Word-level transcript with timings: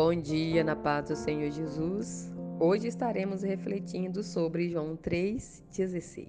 Bom 0.00 0.14
dia, 0.14 0.62
na 0.62 0.76
paz 0.76 1.08
do 1.08 1.16
Senhor 1.16 1.50
Jesus. 1.50 2.32
Hoje 2.60 2.86
estaremos 2.86 3.42
refletindo 3.42 4.22
sobre 4.22 4.68
João 4.68 4.96
3,16. 4.96 6.28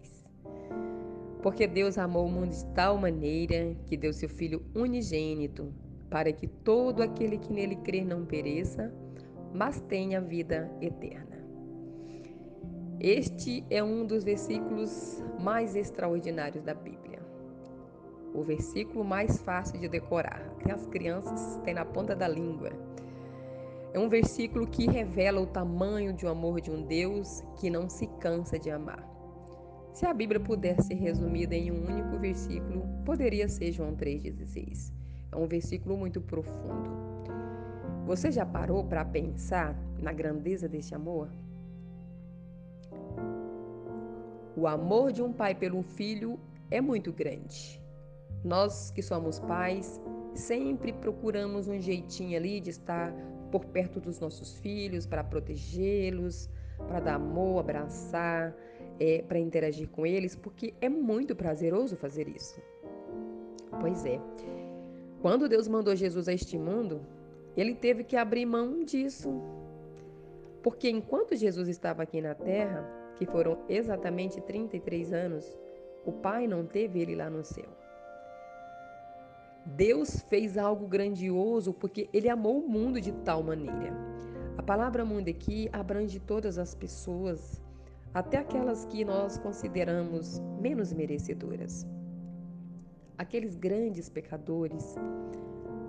Porque 1.44 1.68
Deus 1.68 2.00
amou 2.00 2.26
o 2.26 2.32
mundo 2.32 2.50
de 2.50 2.66
tal 2.74 2.98
maneira 2.98 3.76
que 3.86 3.96
deu 3.96 4.12
seu 4.12 4.28
Filho 4.28 4.66
unigênito, 4.74 5.72
para 6.10 6.34
que 6.34 6.48
todo 6.48 7.04
aquele 7.04 7.38
que 7.38 7.54
nele 7.54 7.76
crer 7.76 8.04
não 8.04 8.26
pereça, 8.26 8.92
mas 9.54 9.80
tenha 9.82 10.20
vida 10.20 10.68
eterna. 10.82 11.38
Este 13.00 13.64
é 13.70 13.84
um 13.84 14.04
dos 14.04 14.24
versículos 14.24 15.24
mais 15.40 15.76
extraordinários 15.76 16.64
da 16.64 16.74
Bíblia. 16.74 17.20
O 18.34 18.42
versículo 18.42 19.06
mais 19.06 19.38
fácil 19.38 19.80
de 19.80 19.88
decorar, 19.88 20.56
que 20.58 20.72
as 20.72 20.88
crianças 20.88 21.58
têm 21.64 21.76
na 21.76 21.86
ponta 21.86 22.16
da 22.16 22.28
língua 22.28 22.72
é 23.94 24.00
um 24.00 24.08
versículo 24.08 24.68
que 24.68 24.86
revela 24.88 25.42
o 25.42 25.48
tamanho 25.48 26.14
de 26.14 26.26
um 26.26 26.30
amor 26.30 26.62
de 26.62 26.70
um 26.70 26.86
Deus 26.86 27.42
que 27.60 27.70
não 27.70 27.90
se 27.90 28.06
cansa 28.20 28.60
de 28.60 28.70
amar. 28.70 29.08
Se 29.94 30.06
a 30.06 30.14
Bíblia 30.14 30.40
pudesse 30.40 30.88
ser 30.88 30.94
resumida 30.94 31.56
em 31.56 31.72
um 31.72 31.86
único 31.88 32.20
versículo, 32.20 32.88
poderia 33.04 33.50
ser 33.50 33.72
João 33.72 33.96
3,16. 33.96 34.94
É 35.32 35.36
um 35.36 35.48
versículo 35.48 35.98
muito 35.98 36.22
profundo. 36.22 36.90
Você 38.06 38.32
já 38.32 38.46
parou 38.46 38.84
para 38.84 39.04
pensar 39.04 39.76
na 40.00 40.14
grandeza 40.14 40.68
deste 40.68 40.94
amor? 40.96 41.30
O 44.56 44.68
amor 44.68 45.12
de 45.12 45.22
um 45.22 45.34
pai 45.34 45.56
pelo 45.56 45.82
filho 45.82 46.40
é 46.70 46.80
muito 46.80 47.12
grande. 47.12 47.82
Nós 48.44 48.92
que 48.92 49.02
somos 49.02 49.40
pais, 49.40 50.00
sempre 50.34 50.94
procuramos 50.94 51.68
um 51.68 51.80
jeitinho 51.80 52.38
ali 52.38 52.60
de 52.60 52.70
estar 52.70 53.14
por 53.52 53.66
perto 53.66 54.00
dos 54.00 54.20
nossos 54.20 54.58
filhos, 54.58 55.06
para 55.06 55.24
protegê-los, 55.24 56.50
para 56.88 57.00
dar 57.00 57.16
amor, 57.16 57.60
abraçar, 57.60 58.56
é, 59.00 59.22
para 59.22 59.40
interagir 59.40 59.90
com 59.90 60.06
eles, 60.06 60.36
porque 60.36 60.74
é 60.82 60.90
muito 60.90 61.36
prazeroso 61.36 61.96
fazer 61.96 62.28
isso. 62.28 62.62
Pois 63.80 64.06
é. 64.06 64.20
Quando 65.22 65.50
Deus 65.50 65.68
mandou 65.68 65.96
Jesus 65.96 66.28
a 66.28 66.34
este 66.34 66.58
mundo, 66.58 67.02
ele 67.56 67.76
teve 67.76 68.04
que 68.04 68.16
abrir 68.16 68.46
mão 68.46 68.84
disso. 68.84 69.30
Porque 70.64 70.90
enquanto 70.90 71.36
Jesus 71.36 71.68
estava 71.68 72.04
aqui 72.04 72.22
na 72.22 72.36
terra, 72.36 72.86
que 73.16 73.26
foram 73.26 73.60
exatamente 73.68 74.40
33 74.42 75.14
anos, 75.14 75.58
o 76.06 76.12
Pai 76.12 76.48
não 76.48 76.66
teve 76.66 77.00
ele 77.00 77.16
lá 77.16 77.30
no 77.30 77.44
céu. 77.44 77.79
Deus 79.66 80.22
fez 80.30 80.58
algo 80.58 80.88
grandioso 80.88 81.74
porque 81.74 82.10
ele 82.14 82.30
amou 82.30 82.60
o 82.60 82.68
mundo 82.68 83.00
de 83.00 83.12
tal 83.12 83.44
maneira. 83.44 83.94
A 84.58 84.64
palavra 84.64 85.06
mundo 85.06 85.30
aqui 85.30 85.70
abrange 85.72 86.20
todas 86.20 86.58
as 86.58 86.76
pessoas, 86.76 87.62
até 88.14 88.38
aquelas 88.38 88.86
que 88.86 89.06
nós 89.06 89.38
consideramos 89.38 90.40
menos 90.60 90.92
merecedoras. 90.92 91.88
Aqueles 93.18 93.56
grandes 93.56 94.10
pecadores, 94.10 94.96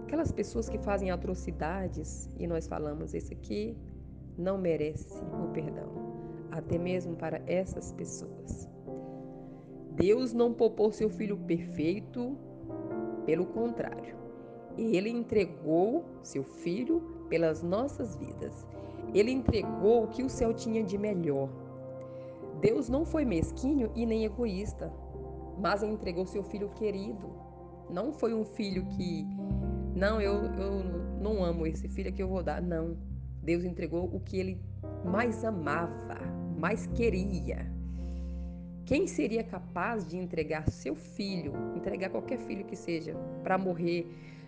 aquelas 0.05 0.33
pessoas 0.33 0.69
que 0.69 0.79
fazem 0.79 1.11
atrocidades 1.11 2.29
e 2.39 2.47
nós 2.47 2.67
falamos 2.67 3.15
esse 3.15 3.33
aqui 3.33 3.77
não 4.37 4.59
merece 4.59 5.19
o 5.43 5.49
perdão, 5.53 5.93
até 6.51 6.79
mesmo 6.79 7.17
para 7.17 7.43
essas 7.47 7.93
pessoas. 7.93 8.69
Deus 9.93 10.33
não 10.33 10.53
poupou 10.53 10.91
seu 10.91 11.11
filho 11.11 11.37
perfeito 11.37 12.37
pelo 13.27 13.47
contrário, 13.47 14.17
ele 14.77 15.11
entregou 15.11 16.05
seu 16.23 16.43
filho 16.43 17.01
pelas 17.29 17.63
nossas 17.63 18.17
vidas. 18.17 18.67
Ele 19.15 19.31
entregou 19.31 20.05
o 20.05 20.09
que 20.09 20.23
o 20.23 20.29
céu 20.29 20.55
tinha 20.55 20.83
de 20.83 20.97
melhor. 20.97 21.49
Deus 22.61 22.89
não 22.89 23.05
foi 23.05 23.25
mesquinho 23.25 23.91
e 23.95 24.05
nem 24.05 24.25
egoísta, 24.25 24.93
mas 25.59 25.83
entregou 25.83 26.27
seu 26.27 26.43
filho 26.43 26.69
querido. 26.71 27.29
Não 27.89 28.13
foi 28.13 28.35
um 28.35 28.45
filho 28.45 28.85
que, 28.87 29.27
não, 29.95 30.21
eu, 30.21 30.45
eu 30.45 30.85
não 31.21 31.43
amo 31.43 31.67
esse 31.67 31.89
filho 31.89 32.13
que 32.13 32.23
eu 32.23 32.29
vou 32.29 32.43
dar. 32.43 32.63
Não. 32.63 32.97
Deus 33.43 33.65
entregou 33.65 34.05
o 34.05 34.21
que 34.21 34.39
ele 34.39 34.61
mais 35.05 35.45
amava, 35.45 36.19
mais 36.57 36.87
queria. 36.87 37.80
Quem 38.85 39.07
seria 39.07 39.45
capaz 39.45 40.07
de 40.07 40.17
entregar 40.17 40.69
seu 40.69 40.95
filho, 40.97 41.53
entregar 41.77 42.11
qualquer 42.11 42.39
filho 42.39 42.65
que 42.65 42.75
seja, 42.77 43.15
para 43.43 43.57
morrer 43.57 44.07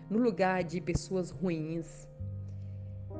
no 0.09 0.19
lugar 0.19 0.63
de 0.63 0.81
pessoas 0.81 1.29
ruins? 1.29 2.07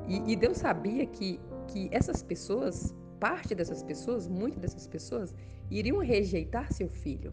E, 0.06 0.32
e, 0.32 0.36
Deus 0.36 0.58
sabia 0.58 1.06
que, 1.06 1.40
que 1.68 1.88
essas 1.90 2.22
pessoas, 2.22 2.94
parte 3.18 3.54
dessas 3.54 3.82
pessoas, 3.82 4.28
muitas 4.28 4.60
dessas 4.60 4.86
pessoas, 4.86 5.34
iriam 5.70 5.98
rejeitar 5.98 6.70
seu 6.72 6.88
filho. 6.88 7.32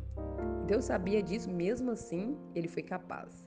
Deus 0.67 0.85
sabia 0.85 1.21
disso, 1.21 1.49
mesmo 1.51 1.91
assim, 1.91 2.37
ele 2.55 2.69
foi 2.69 2.83
capaz. 2.83 3.45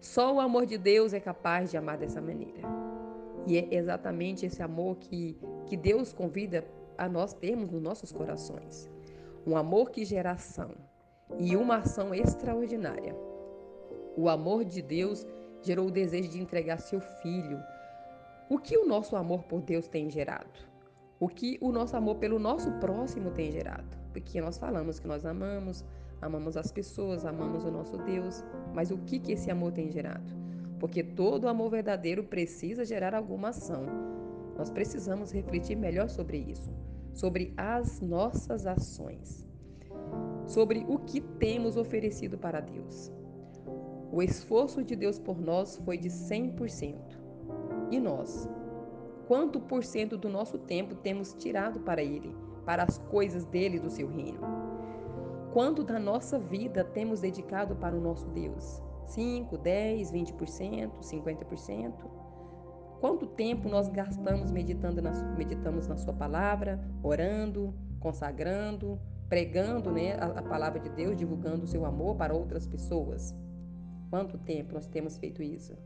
Só 0.00 0.34
o 0.34 0.40
amor 0.40 0.64
de 0.64 0.78
Deus 0.78 1.12
é 1.12 1.20
capaz 1.20 1.70
de 1.70 1.76
amar 1.76 1.98
dessa 1.98 2.20
maneira. 2.20 2.62
E 3.46 3.58
é 3.58 3.74
exatamente 3.74 4.46
esse 4.46 4.62
amor 4.62 4.96
que, 4.96 5.36
que 5.66 5.76
Deus 5.76 6.14
convida 6.14 6.64
a 6.96 7.06
nós 7.10 7.34
termos 7.34 7.70
nos 7.70 7.82
nossos 7.82 8.10
corações 8.10 8.93
um 9.46 9.56
amor 9.56 9.90
que 9.90 10.04
gera 10.04 10.32
ação 10.32 10.70
e 11.38 11.54
uma 11.54 11.76
ação 11.76 12.14
extraordinária. 12.14 13.14
O 14.16 14.28
amor 14.28 14.64
de 14.64 14.80
Deus 14.80 15.26
gerou 15.62 15.88
o 15.88 15.90
desejo 15.90 16.30
de 16.30 16.40
entregar 16.40 16.78
seu 16.78 17.00
filho. 17.00 17.60
O 18.48 18.58
que 18.58 18.76
o 18.76 18.86
nosso 18.86 19.16
amor 19.16 19.42
por 19.44 19.60
Deus 19.60 19.86
tem 19.86 20.10
gerado? 20.10 20.58
O 21.20 21.28
que 21.28 21.58
o 21.60 21.70
nosso 21.70 21.96
amor 21.96 22.16
pelo 22.16 22.38
nosso 22.38 22.70
próximo 22.72 23.30
tem 23.30 23.50
gerado? 23.50 23.96
Porque 24.12 24.40
nós 24.40 24.56
falamos 24.56 24.98
que 24.98 25.06
nós 25.06 25.26
amamos, 25.26 25.84
amamos 26.22 26.56
as 26.56 26.72
pessoas, 26.72 27.24
amamos 27.24 27.64
o 27.64 27.70
nosso 27.70 27.98
Deus, 27.98 28.42
mas 28.72 28.90
o 28.90 28.98
que, 28.98 29.18
que 29.18 29.32
esse 29.32 29.50
amor 29.50 29.72
tem 29.72 29.90
gerado? 29.90 30.32
Porque 30.78 31.02
todo 31.02 31.48
amor 31.48 31.70
verdadeiro 31.70 32.24
precisa 32.24 32.84
gerar 32.84 33.14
alguma 33.14 33.48
ação. 33.48 33.84
Nós 34.56 34.70
precisamos 34.70 35.32
refletir 35.32 35.76
melhor 35.76 36.08
sobre 36.08 36.38
isso 36.38 36.70
sobre 37.14 37.54
as 37.56 38.00
nossas 38.00 38.66
ações, 38.66 39.48
sobre 40.46 40.84
o 40.88 40.98
que 40.98 41.20
temos 41.20 41.76
oferecido 41.76 42.36
para 42.36 42.60
Deus. 42.60 43.10
O 44.12 44.22
esforço 44.22 44.84
de 44.84 44.94
Deus 44.94 45.18
por 45.18 45.40
nós 45.40 45.76
foi 45.84 45.96
de 45.96 46.08
100%. 46.08 46.94
E 47.90 47.98
nós? 47.98 48.48
Quanto 49.26 49.58
por 49.58 49.82
cento 49.82 50.16
do 50.18 50.28
nosso 50.28 50.58
tempo 50.58 50.94
temos 50.94 51.32
tirado 51.32 51.80
para 51.80 52.02
Ele, 52.02 52.34
para 52.66 52.82
as 52.82 52.98
coisas 52.98 53.44
dele 53.46 53.78
do 53.78 53.90
seu 53.90 54.08
reino? 54.08 54.40
Quanto 55.52 55.82
da 55.82 55.98
nossa 55.98 56.38
vida 56.38 56.84
temos 56.84 57.20
dedicado 57.20 57.76
para 57.76 57.96
o 57.96 58.00
nosso 58.00 58.26
Deus? 58.30 58.82
5, 59.06 59.56
10, 59.56 60.12
20%, 60.12 60.90
50%? 61.00 61.92
Quanto 63.04 63.26
tempo 63.26 63.68
nós 63.68 63.86
gastamos 63.90 64.50
meditando 64.50 65.02
na, 65.02 65.12
meditamos 65.36 65.86
na 65.86 65.94
Sua 65.94 66.14
palavra, 66.14 66.80
orando, 67.02 67.74
consagrando, 68.00 68.98
pregando 69.28 69.92
né, 69.92 70.14
a, 70.14 70.24
a 70.38 70.42
palavra 70.42 70.80
de 70.80 70.88
Deus, 70.88 71.14
divulgando 71.14 71.64
o 71.64 71.66
seu 71.66 71.84
amor 71.84 72.16
para 72.16 72.32
outras 72.32 72.66
pessoas? 72.66 73.34
Quanto 74.08 74.38
tempo 74.38 74.72
nós 74.72 74.86
temos 74.86 75.18
feito 75.18 75.42
isso? 75.42 75.76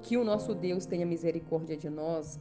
Que 0.00 0.16
o 0.16 0.24
nosso 0.24 0.54
Deus 0.54 0.86
tenha 0.86 1.04
misericórdia 1.04 1.76
de 1.76 1.90
nós 1.90 2.40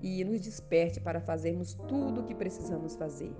e 0.00 0.22
nos 0.22 0.40
desperte 0.40 1.00
para 1.00 1.20
fazermos 1.20 1.74
tudo 1.88 2.20
o 2.20 2.24
que 2.24 2.32
precisamos 2.32 2.94
fazer. 2.94 3.34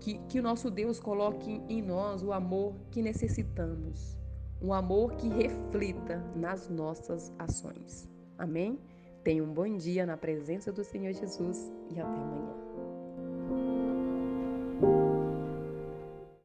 Que, 0.00 0.18
que 0.28 0.40
o 0.40 0.42
nosso 0.42 0.72
Deus 0.72 0.98
coloque 0.98 1.62
em 1.68 1.80
nós 1.80 2.24
o 2.24 2.32
amor 2.32 2.74
que 2.90 3.00
necessitamos 3.00 4.18
um 4.60 4.72
amor 4.72 5.14
que 5.14 5.28
reflita 5.28 6.18
nas 6.34 6.68
nossas 6.68 7.32
ações. 7.38 8.08
Amém? 8.38 8.78
Tenha 9.24 9.42
um 9.42 9.52
bom 9.52 9.76
dia 9.76 10.06
na 10.06 10.16
presença 10.16 10.72
do 10.72 10.84
Senhor 10.84 11.12
Jesus 11.12 11.70
e 11.90 12.00
até 12.00 12.20
amanhã. 12.20 12.67